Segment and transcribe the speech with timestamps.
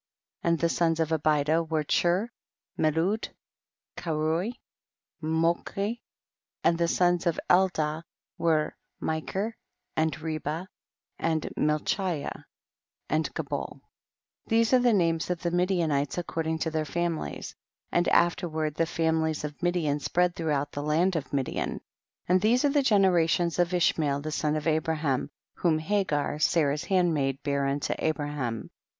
[0.41, 0.49] 13.
[0.51, 2.31] And the sons of Abida were Chur,
[2.75, 3.29] Melud,
[3.95, 4.53] Keruy,
[5.21, 6.01] Molchi;
[6.63, 8.01] and the sons of Eldaah
[8.35, 9.53] were Mikcr,
[9.95, 10.67] and Reba,
[11.19, 12.45] and Malchiyah
[13.09, 13.81] and Gabol;
[14.47, 17.53] these are the names of the Midianites according to their families;
[17.91, 21.73] and af terward the families of Midian spread throughout the land of Midian.
[21.73, 21.81] 14.
[22.29, 27.43] And these are the generations of Ishmael the son of Abraham, whom Hagar, Sarah's handmaid,
[27.43, 28.71] bare unto Abraham.